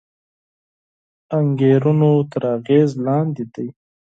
انګېرنو 1.37 2.13
تر 2.31 2.43
اغېز 2.57 2.89
لاندې 3.05 3.43
دی 3.53 3.67